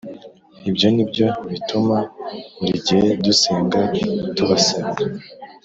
[0.69, 1.97] ibyo ni byo bituma
[2.59, 3.79] buri gihe dusenga
[4.35, 5.07] tubasabira.